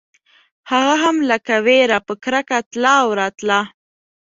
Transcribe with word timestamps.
هغه 0.71 0.95
هم 1.03 1.17
لکه 1.29 1.55
وېره 1.65 1.99
په 2.07 2.13
کرکه 2.23 2.57
تله 2.71 2.93
او 3.03 3.09
راتله. 3.19 3.59